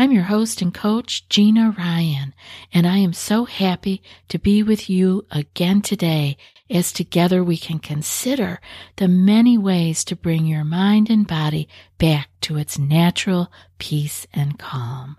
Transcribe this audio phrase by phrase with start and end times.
[0.00, 2.32] I'm your host and coach, Gina Ryan,
[2.72, 6.38] and I am so happy to be with you again today
[6.70, 8.62] as together we can consider
[8.96, 14.58] the many ways to bring your mind and body back to its natural peace and
[14.58, 15.18] calm.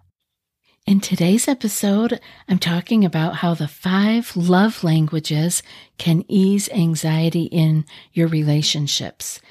[0.88, 2.19] In today's episode,
[2.50, 5.61] I'm talking about how the five love languages
[6.00, 9.41] can ease anxiety in your relationships.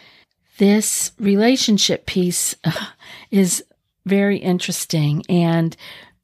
[0.58, 2.86] This relationship piece uh,
[3.30, 3.62] is
[4.06, 5.22] very interesting.
[5.28, 5.76] And,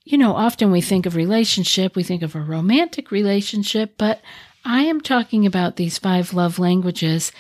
[0.05, 4.21] you know, often we think of relationship, we think of a romantic relationship, but
[4.65, 7.33] I am talking about these five love languages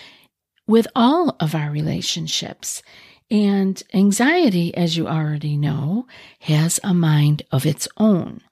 [0.66, 2.82] with all of our relationships.
[3.30, 6.06] And anxiety, as you already know,
[6.40, 8.42] has a mind of its own.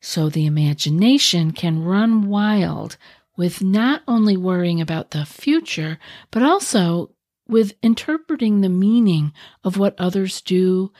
[0.00, 2.96] So the imagination can run wild
[3.36, 5.98] with not only worrying about the future,
[6.30, 7.10] but also
[7.48, 10.92] with interpreting the meaning of what others do,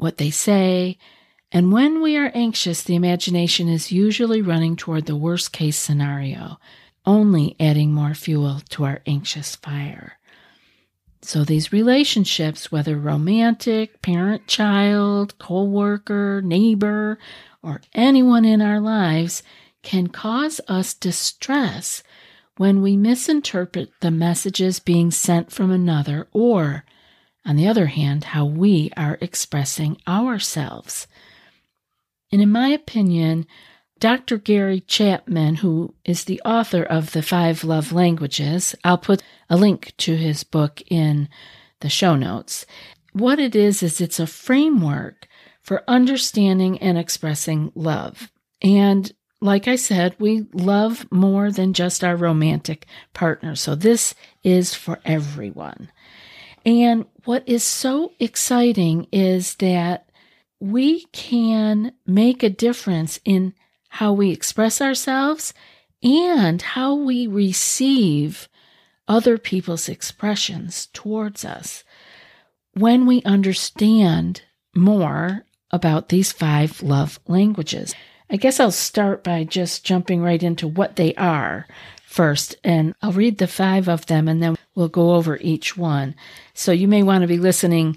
[0.00, 0.98] what they say,
[1.52, 6.58] and when we are anxious, the imagination is usually running toward the worst case scenario,
[7.04, 10.18] only adding more fuel to our anxious fire.
[11.22, 17.18] So these relationships, whether romantic, parent child, co worker, neighbor,
[17.62, 19.42] or anyone in our lives,
[19.82, 22.02] can cause us distress
[22.56, 26.84] when we misinterpret the messages being sent from another, or,
[27.44, 31.06] on the other hand, how we are expressing ourselves.
[32.32, 33.46] And in my opinion,
[33.98, 34.38] Dr.
[34.38, 39.92] Gary Chapman, who is the author of The Five Love Languages, I'll put a link
[39.98, 41.28] to his book in
[41.80, 42.64] the show notes.
[43.12, 45.28] What it is, is it's a framework
[45.60, 48.30] for understanding and expressing love.
[48.62, 53.54] And like I said, we love more than just our romantic partner.
[53.56, 55.90] So this is for everyone.
[56.64, 60.08] And what is so exciting is that
[60.58, 63.54] we can make a difference in
[63.88, 65.54] how we express ourselves
[66.02, 68.48] and how we receive
[69.08, 71.82] other people's expressions towards us
[72.74, 74.42] when we understand
[74.74, 77.94] more about these five love languages.
[78.30, 81.66] I guess I'll start by just jumping right into what they are
[82.10, 86.16] first, and I'll read the five of them and then we'll go over each one.
[86.54, 87.96] So you may want to be listening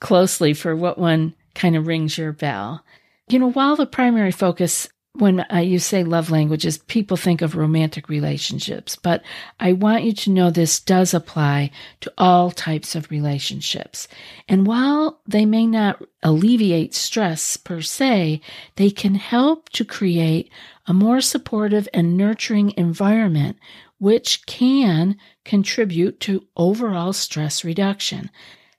[0.00, 2.84] closely for what one kind of rings your bell.
[3.28, 7.54] You know, while the primary focus when uh, you say love languages, people think of
[7.54, 9.22] romantic relationships, but
[9.60, 14.08] I want you to know this does apply to all types of relationships.
[14.48, 18.40] And while they may not alleviate stress per se,
[18.76, 20.50] they can help to create
[20.86, 23.56] a more supportive and nurturing environment,
[23.98, 28.30] which can contribute to overall stress reduction.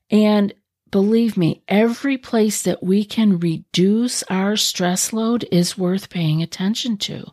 [0.09, 0.53] And
[0.93, 6.97] Believe me, every place that we can reduce our stress load is worth paying attention
[6.97, 7.25] to.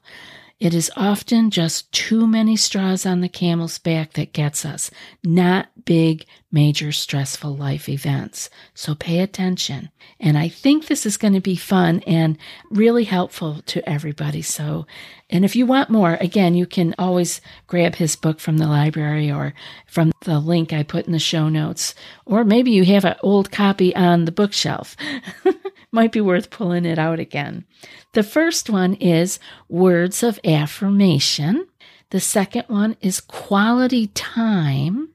[0.61, 4.91] It is often just too many straws on the camel's back that gets us,
[5.25, 8.51] not big, major, stressful life events.
[8.75, 9.89] So pay attention.
[10.21, 12.37] And I think this is going to be fun and
[12.71, 14.43] really helpful to everybody.
[14.43, 14.87] So,
[15.31, 19.33] and if you want more, again, you can always grab his book from the library
[19.33, 19.55] or
[19.87, 21.95] from the link I put in the show notes.
[22.27, 24.95] Or maybe you have an old copy on the bookshelf.
[25.93, 27.65] Might be worth pulling it out again.
[28.13, 31.67] The first one is words of affirmation.
[32.11, 35.11] The second one is quality time.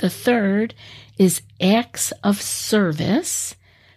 [0.00, 0.74] The third
[1.18, 3.56] is acts of service.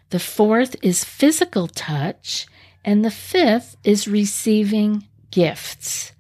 [0.10, 2.48] The fourth is physical touch.
[2.84, 6.14] And the fifth is receiving gifts.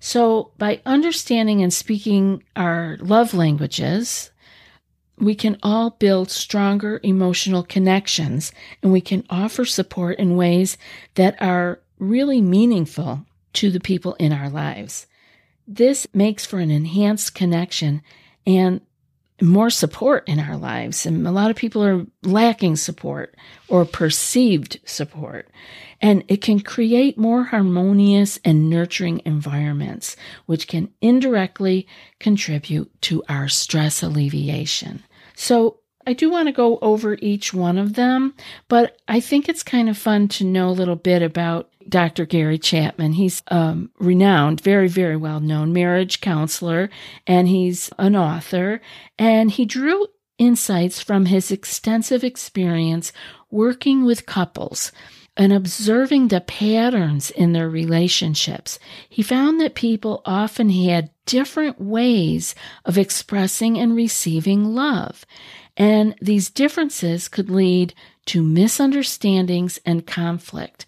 [0.00, 4.29] So, by understanding and speaking our love languages,
[5.20, 8.52] we can all build stronger emotional connections
[8.82, 10.78] and we can offer support in ways
[11.14, 15.06] that are really meaningful to the people in our lives.
[15.66, 18.02] This makes for an enhanced connection
[18.46, 18.80] and
[19.42, 21.06] more support in our lives.
[21.06, 23.34] And a lot of people are lacking support
[23.68, 25.48] or perceived support.
[26.00, 30.16] And it can create more harmonious and nurturing environments,
[30.46, 31.86] which can indirectly
[32.18, 35.02] contribute to our stress alleviation.
[35.40, 38.34] So I do want to go over each one of them,
[38.68, 42.26] but I think it's kind of fun to know a little bit about Dr.
[42.26, 43.14] Gary Chapman.
[43.14, 46.90] He's um, renowned, very, very well known marriage counselor,
[47.26, 48.82] and he's an author.
[49.18, 53.10] And he drew insights from his extensive experience
[53.50, 54.92] working with couples
[55.40, 58.78] and observing the patterns in their relationships.
[59.08, 62.54] He found that people often had different ways
[62.84, 65.24] of expressing and receiving love.
[65.78, 67.94] And these differences could lead
[68.26, 70.84] to misunderstandings and conflict.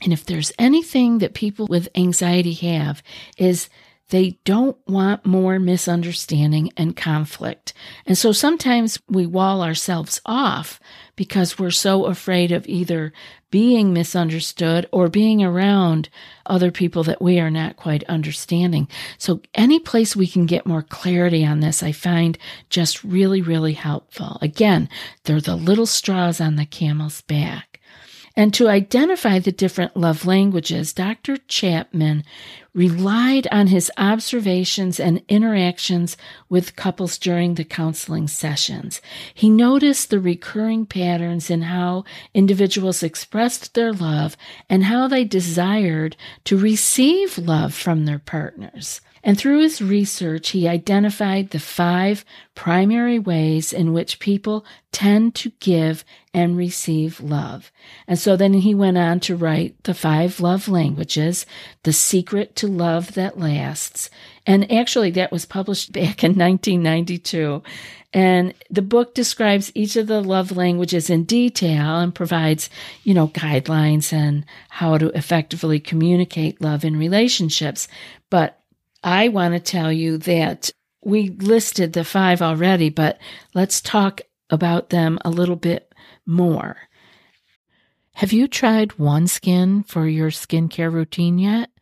[0.00, 3.02] And if there's anything that people with anxiety have
[3.36, 3.68] is
[4.10, 7.72] they don't want more misunderstanding and conflict.
[8.06, 10.78] And so sometimes we wall ourselves off
[11.22, 13.12] because we're so afraid of either
[13.48, 16.08] being misunderstood or being around
[16.46, 18.88] other people that we are not quite understanding.
[19.18, 22.36] So any place we can get more clarity on this, I find
[22.70, 24.36] just really, really helpful.
[24.42, 24.88] Again,
[25.22, 27.78] they're the little straws on the camel's back.
[28.34, 31.36] And to identify the different love languages, Dr.
[31.46, 32.24] Chapman
[32.74, 36.16] relied on his observations and interactions
[36.48, 39.02] with couples during the counseling sessions.
[39.34, 44.36] He noticed the recurring patterns in how individuals expressed their love
[44.70, 49.00] and how they desired to receive love from their partners.
[49.24, 52.24] And through his research, he identified the five
[52.54, 56.04] primary ways in which people tend to give
[56.34, 57.70] and receive love.
[58.08, 61.46] And so then he went on to write the five love languages,
[61.84, 64.10] The Secret to Love That Lasts.
[64.44, 67.62] And actually, that was published back in 1992.
[68.14, 72.68] And the book describes each of the love languages in detail and provides,
[73.04, 77.88] you know, guidelines and how to effectively communicate love in relationships.
[78.28, 78.61] But
[79.02, 80.70] I want to tell you that
[81.04, 83.18] we listed the five already, but
[83.54, 84.20] let's talk
[84.50, 85.92] about them a little bit
[86.24, 86.76] more.
[88.14, 91.71] Have you tried OneSkin for your skincare routine yet?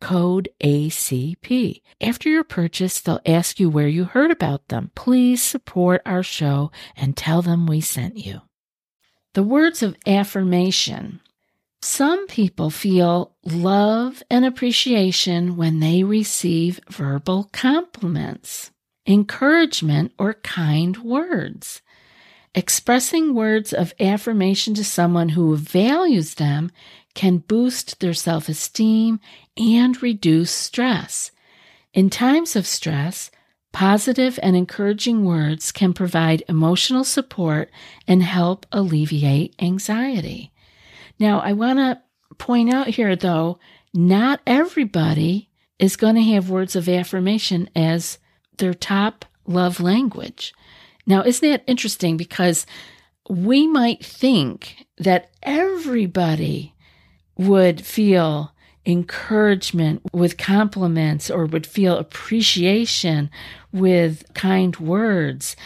[0.00, 1.80] code ACP.
[2.00, 4.90] After your purchase, they'll ask you where you heard about them.
[4.94, 8.42] Please support our show and tell them we sent you.
[9.34, 11.20] The words of affirmation.
[11.82, 18.70] Some people feel love and appreciation when they receive verbal compliments,
[19.06, 21.82] encouragement, or kind words.
[22.54, 26.70] Expressing words of affirmation to someone who values them
[27.14, 29.18] can boost their self esteem
[29.56, 31.30] and reduce stress.
[31.92, 33.30] In times of stress,
[33.72, 37.70] positive and encouraging words can provide emotional support
[38.06, 40.52] and help alleviate anxiety.
[41.18, 42.00] Now, I want to
[42.38, 43.58] point out here, though,
[43.92, 48.18] not everybody is going to have words of affirmation as
[48.58, 50.54] their top love language.
[51.06, 52.16] Now, isn't that interesting?
[52.16, 52.66] Because
[53.28, 56.74] we might think that everybody
[57.36, 58.53] would feel
[58.86, 63.30] encouragement with compliments or would feel appreciation
[63.72, 65.56] with kind words.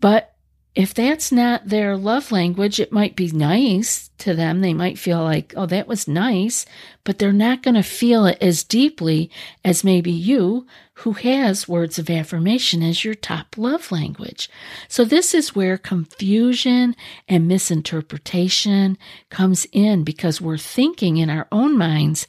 [0.00, 0.34] But
[0.78, 4.60] if that's not their love language, it might be nice to them.
[4.60, 6.66] They might feel like, oh, that was nice,
[7.02, 9.28] but they're not going to feel it as deeply
[9.64, 14.48] as maybe you, who has words of affirmation as your top love language.
[14.86, 16.94] So this is where confusion
[17.26, 18.98] and misinterpretation
[19.30, 22.28] comes in because we're thinking in our own minds,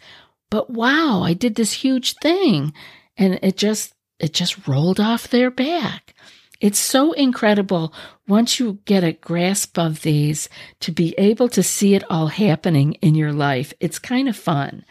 [0.50, 2.74] but wow, I did this huge thing.
[3.18, 6.14] And it just, it just rolled off their back.
[6.60, 7.94] It's so incredible
[8.28, 10.50] once you get a grasp of these
[10.82, 13.74] to be able to see it all happening in your life.
[13.80, 14.84] It's kind of fun.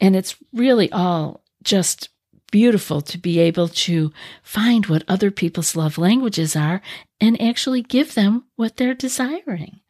[0.00, 2.08] And it's really all just
[2.50, 6.80] beautiful to be able to find what other people's love languages are
[7.20, 9.80] and actually give them what they're desiring.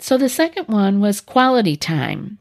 [0.00, 2.38] So the second one was quality time.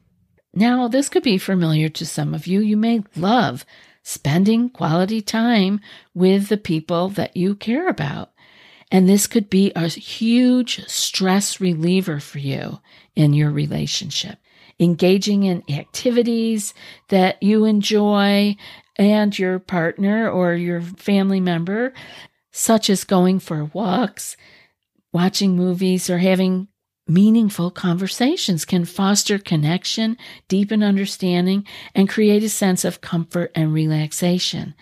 [0.57, 2.61] Now, this could be familiar to some of you.
[2.61, 3.63] You may love
[4.01, 5.81] spending quality time
[6.15, 8.31] with the people that you care about.
[8.89, 12.79] And this could be a huge stress reliever for you
[13.15, 14.39] in your relationship.
[14.79, 16.73] Engaging in activities
[17.09, 18.55] that you enjoy
[18.95, 21.93] and your partner or your family member,
[22.51, 24.35] such as going for walks,
[25.13, 26.67] watching movies, or having
[27.07, 34.75] Meaningful conversations can foster connection, deepen understanding, and create a sense of comfort and relaxation.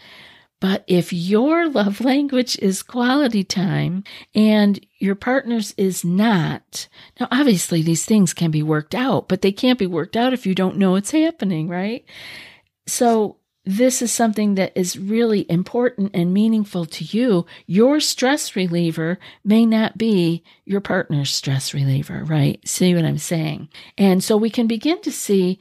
[0.60, 4.04] But if your love language is quality time
[4.34, 6.88] and your partner's is not,
[7.20, 10.46] now obviously these things can be worked out, but they can't be worked out if
[10.48, 12.06] you don't know it's happening, right?
[12.88, 19.18] So this is something that is really important and meaningful to you, your stress reliever
[19.44, 22.66] may not be your partner's stress reliever, right?
[22.68, 23.70] See what I'm saying?
[23.98, 25.60] And so we can begin to see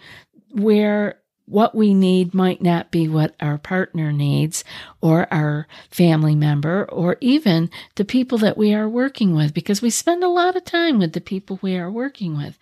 [0.50, 4.64] where what we need might not be what our partner needs
[5.02, 9.90] or our family member or even the people that we are working with because we
[9.90, 12.58] spend a lot of time with the people we are working with.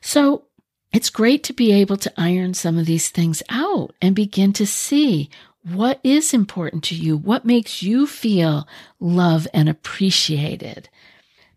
[0.00, 0.44] So
[0.94, 4.64] it's great to be able to iron some of these things out and begin to
[4.64, 5.28] see
[5.64, 8.68] what is important to you, what makes you feel
[9.00, 10.88] loved and appreciated.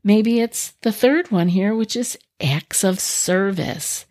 [0.04, 4.08] Maybe it's the third one here, which is acts of service.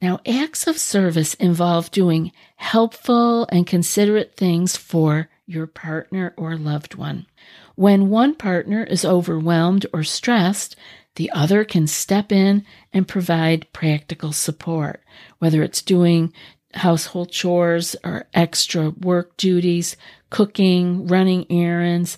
[0.00, 6.94] Now, acts of service involve doing helpful and considerate things for your partner or loved
[6.94, 7.26] one.
[7.74, 10.76] When one partner is overwhelmed or stressed,
[11.16, 15.02] the other can step in and provide practical support,
[15.38, 16.32] whether it's doing
[16.74, 19.96] household chores or extra work duties,
[20.30, 22.16] cooking, running errands.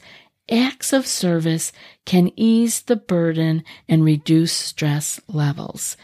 [0.51, 1.73] Acts of service
[2.05, 5.97] can ease the burden and reduce stress levels.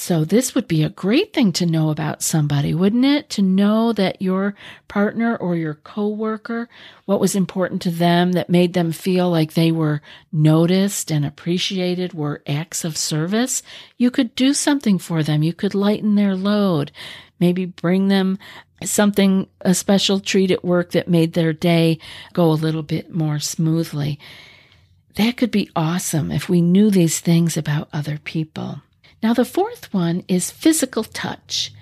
[0.00, 3.28] So this would be a great thing to know about somebody, wouldn't it?
[3.30, 4.54] To know that your
[4.86, 6.68] partner or your coworker,
[7.04, 10.00] what was important to them that made them feel like they were
[10.30, 13.60] noticed and appreciated were acts of service.
[13.96, 15.42] You could do something for them.
[15.42, 16.92] You could lighten their load.
[17.40, 18.38] Maybe bring them
[18.84, 21.98] something, a special treat at work that made their day
[22.32, 24.20] go a little bit more smoothly.
[25.16, 28.80] That could be awesome if we knew these things about other people.
[29.22, 31.72] Now, the fourth one is physical touch.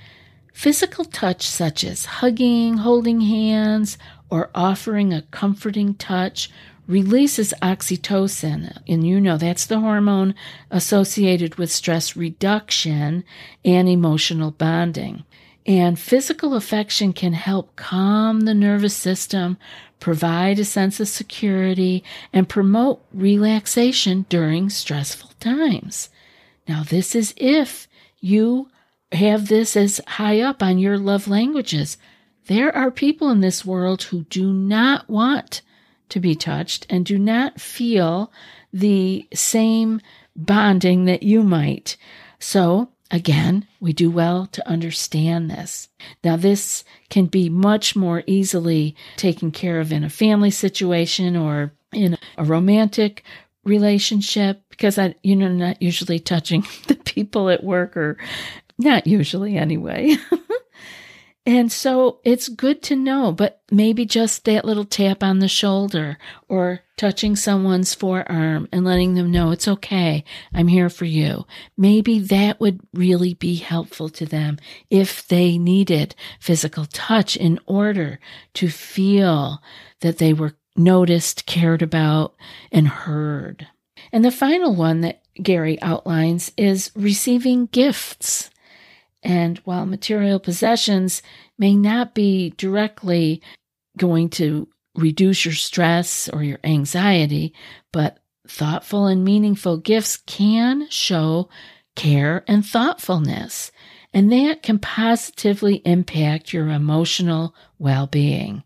[0.53, 3.99] Physical touch, such as hugging, holding hands,
[4.31, 6.51] or offering a comforting touch,
[6.87, 8.81] releases oxytocin.
[8.89, 10.35] And you know that's the hormone
[10.71, 13.25] associated with stress reduction
[13.65, 15.25] and emotional bonding.
[15.67, 19.59] And physical affection can help calm the nervous system,
[19.99, 26.09] provide a sense of security, and promote relaxation during stressful times.
[26.69, 27.89] Now, this is if
[28.21, 28.69] you
[29.13, 31.97] have this as high up on your love languages.
[32.47, 35.63] There are people in this world who do not want
[36.09, 38.33] to be touched and do not feel
[38.73, 40.01] the same
[40.35, 41.97] bonding that you might.
[42.39, 45.89] So, again, we do well to understand this.
[46.23, 51.73] Now, this can be much more easily taken care of in a family situation or
[51.93, 53.25] in a romantic
[53.67, 58.17] relationship because I, you know, not usually touching the people at work or
[58.79, 60.17] not usually anyway.
[61.47, 66.19] and so it's good to know, but maybe just that little tap on the shoulder
[66.49, 70.25] or touching someone's forearm and letting them know it's okay.
[70.55, 71.47] I'm here for you.
[71.77, 74.59] Maybe that would really be helpful to them
[74.91, 78.21] if they needed physical touch in order
[78.55, 79.63] to feel
[80.01, 82.35] that they were noticed, cared about,
[82.71, 83.67] and heard.
[84.13, 88.51] And the final one that Gary outlines is receiving gifts.
[89.23, 91.23] And while material possessions
[91.59, 93.43] may not be directly
[93.97, 97.53] going to reduce your stress or your anxiety,
[97.93, 98.19] but
[98.49, 101.49] thoughtful and meaningful gifts can show
[101.95, 103.73] care and thoughtfulness,
[104.13, 108.63] and that can positively impact your emotional well being.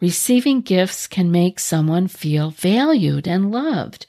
[0.00, 4.06] Receiving gifts can make someone feel valued and loved,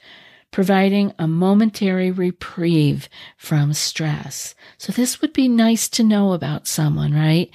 [0.52, 4.54] providing a momentary reprieve from stress.
[4.78, 7.50] So, this would be nice to know about someone, right?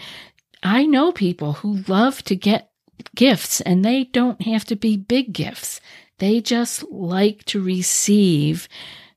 [0.62, 2.72] I know people who love to get
[3.16, 5.80] gifts and they don't have to be big gifts.
[6.18, 8.68] They just like to receive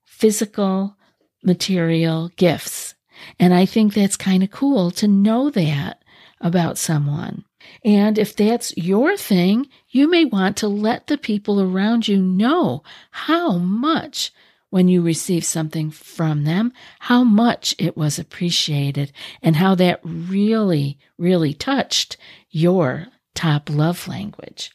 [0.04, 0.96] physical,
[1.42, 2.94] material gifts.
[3.38, 6.02] And I think that's kind of cool to know that
[6.40, 7.44] about someone.
[7.84, 12.82] And if that's your thing, you may want to let the people around you know
[13.10, 14.32] how much,
[14.70, 20.98] when you receive something from them, how much it was appreciated and how that really,
[21.16, 22.16] really touched
[22.50, 24.72] your top love language.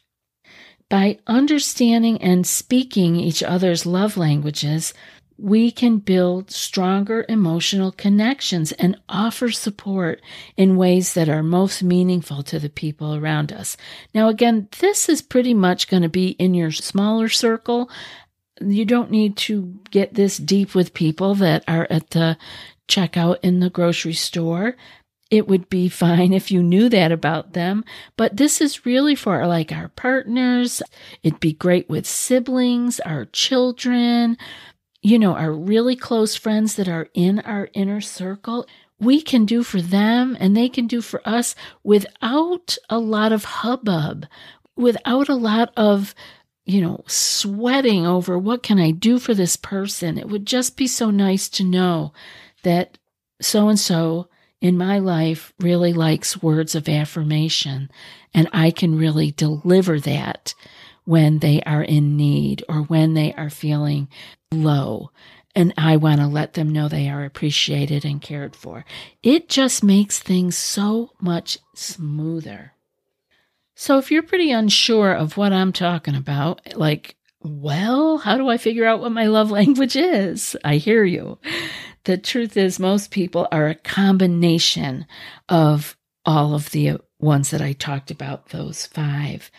[0.88, 4.94] By understanding and speaking each other's love languages,
[5.36, 10.20] we can build stronger emotional connections and offer support
[10.56, 13.76] in ways that are most meaningful to the people around us.
[14.14, 17.90] Now, again, this is pretty much going to be in your smaller circle.
[18.60, 22.38] You don't need to get this deep with people that are at the
[22.88, 24.76] checkout in the grocery store.
[25.30, 27.84] It would be fine if you knew that about them,
[28.16, 30.80] but this is really for like our partners.
[31.24, 34.36] It'd be great with siblings, our children,
[35.04, 38.66] you know, our really close friends that are in our inner circle,
[38.98, 43.44] we can do for them and they can do for us without a lot of
[43.44, 44.24] hubbub,
[44.76, 46.14] without a lot of,
[46.64, 50.16] you know, sweating over what can I do for this person.
[50.16, 52.14] It would just be so nice to know
[52.62, 52.96] that
[53.42, 54.30] so and so
[54.62, 57.90] in my life really likes words of affirmation
[58.32, 60.54] and I can really deliver that
[61.04, 64.08] when they are in need or when they are feeling
[64.54, 65.10] low.
[65.56, 68.84] And I want to let them know they are appreciated and cared for.
[69.22, 72.72] It just makes things so much smoother.
[73.76, 78.56] So if you're pretty unsure of what I'm talking about, like, well, how do I
[78.56, 80.56] figure out what my love language is?
[80.64, 81.38] I hear you.
[82.04, 85.06] The truth is, most people are a combination
[85.48, 89.50] of all of the ones that I talked about, those five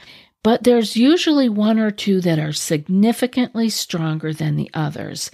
[0.45, 5.31] but there's usually one or two that are significantly stronger than the others.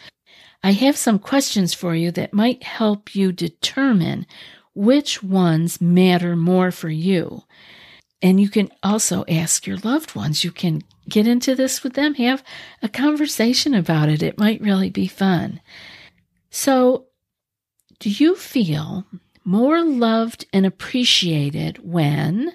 [0.64, 4.26] I have some questions for you that might help you determine
[4.74, 7.44] which ones matter more for you.
[8.22, 10.46] And you can also ask your loved ones.
[10.46, 12.42] You can get into this with them, have
[12.82, 14.24] a conversation about it.
[14.24, 15.60] It might really be fun.
[16.52, 17.08] So,
[18.00, 19.06] do you feel
[19.44, 22.54] more loved and appreciated when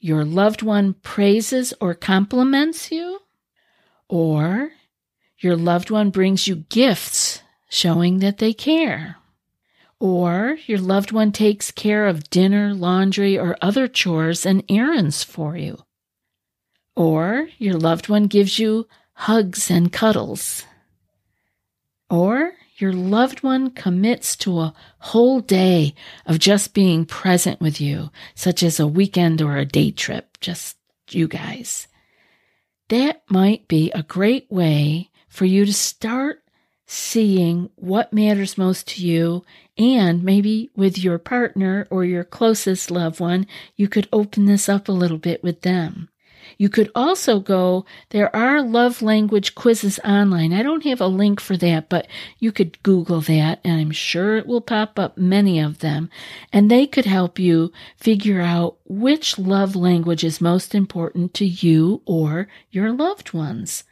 [0.00, 3.20] your loved one praises or compliments you,
[4.08, 4.70] or
[5.38, 9.16] your loved one brings you gifts showing that they care,
[10.00, 15.56] or your loved one takes care of dinner, laundry, or other chores and errands for
[15.56, 15.84] you,
[16.96, 20.64] or your loved one gives you hugs and cuddles,
[22.08, 25.94] or your loved one commits to a whole day
[26.26, 30.76] of just being present with you, such as a weekend or a day trip, just
[31.10, 31.86] you guys.
[32.88, 36.42] That might be a great way for you to start
[36.86, 39.44] seeing what matters most to you
[39.78, 44.88] and maybe with your partner or your closest loved one, you could open this up
[44.88, 46.08] a little bit with them.
[46.58, 50.52] You could also go, there are love language quizzes online.
[50.52, 52.06] I don't have a link for that, but
[52.38, 56.10] you could Google that and I'm sure it will pop up many of them.
[56.52, 62.02] And they could help you figure out which love language is most important to you
[62.06, 63.84] or your loved ones.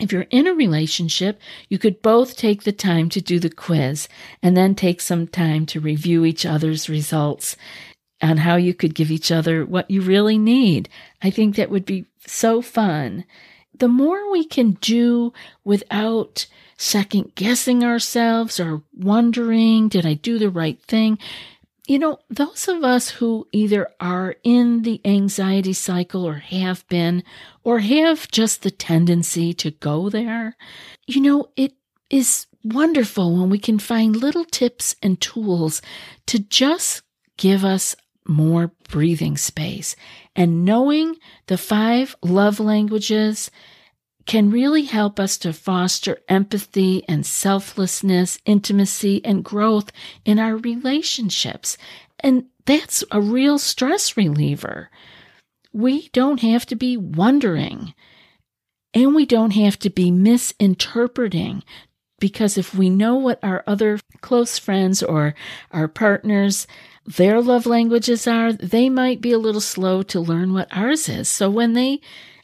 [0.00, 4.08] If you're in a relationship, you could both take the time to do the quiz
[4.42, 7.54] and then take some time to review each other's results
[8.22, 10.88] on how you could give each other what you really need.
[11.22, 13.24] I think that would be so fun.
[13.78, 15.32] The more we can do
[15.64, 21.18] without second guessing ourselves or wondering, did I do the right thing?
[21.86, 27.24] You know, those of us who either are in the anxiety cycle or have been,
[27.64, 30.56] or have just the tendency to go there,
[31.06, 31.72] you know, it
[32.08, 35.80] is wonderful when we can find little tips and tools
[36.26, 37.02] to just
[37.36, 37.96] give us
[38.30, 39.96] more breathing space.
[40.36, 41.16] And knowing
[41.48, 43.50] the five love languages
[44.26, 49.92] can really help us to foster empathy and selflessness, intimacy, and growth
[50.24, 51.76] in our relationships.
[52.20, 54.90] And that's a real stress reliever.
[55.72, 57.94] We don't have to be wondering
[58.92, 61.62] And we don't have to be misinterpreting
[62.20, 65.34] because if we know what our other close friends or
[65.72, 66.66] our partners
[67.06, 71.28] their love languages are, they might be a little slow to learn what ours is.
[71.28, 72.00] So when they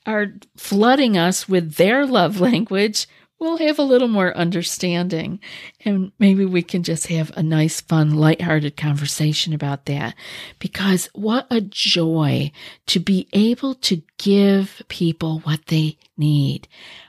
[0.06, 3.06] are flooding us with their love language,
[3.38, 5.40] we'll have a little more understanding.
[5.84, 10.14] And maybe we can just have a nice, fun, lighthearted conversation about that.
[10.58, 12.50] Because what a joy
[12.86, 16.66] to be able to give people what they need.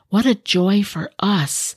[0.10, 1.76] What a joy for us.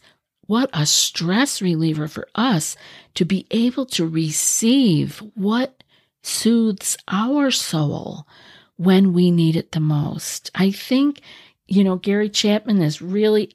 [0.50, 2.74] What a stress reliever for us
[3.14, 5.84] to be able to receive what
[6.24, 8.26] soothes our soul
[8.76, 10.50] when we need it the most.
[10.52, 11.20] I think,
[11.68, 13.52] you know, Gary Chapman is really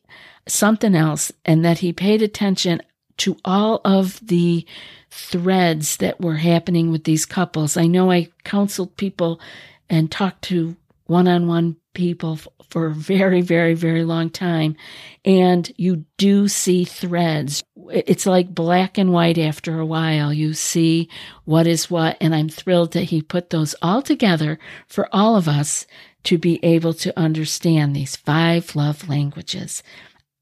[0.48, 2.82] something else and that he paid attention
[3.18, 4.66] to all of the
[5.12, 7.76] threads that were happening with these couples.
[7.76, 9.42] I know I counseled people
[9.90, 10.78] and talked to
[11.08, 14.76] one on one people for a very, very, very long time.
[15.24, 17.64] And you do see threads.
[17.90, 20.32] It's like black and white after a while.
[20.32, 21.10] You see
[21.46, 22.18] what is what.
[22.22, 25.88] And I'm thrilled that he put those all together for all of us
[26.26, 29.82] to be able to understand these five love languages.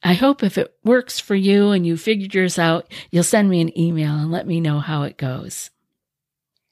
[0.04, 3.62] I hope if it works for you and you figured yours out, you'll send me
[3.62, 5.70] an email and let me know how it goes.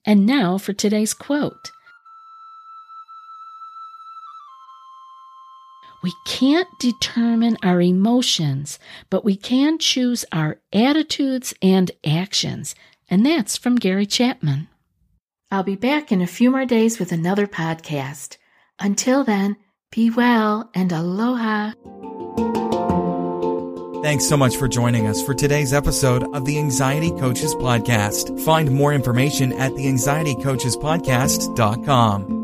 [0.06, 1.72] And now for today's quote.
[6.04, 12.76] We can't determine our emotions, but we can choose our attitudes and actions.
[13.10, 14.68] And that's from Gary Chapman.
[15.52, 18.38] I'll be back in a few more days with another podcast.
[18.80, 19.58] Until then,
[19.92, 21.74] be well and aloha.
[24.02, 28.44] Thanks so much for joining us for today's episode of the Anxiety Coaches Podcast.
[28.44, 32.40] Find more information at the anxietycoachespodcast.com.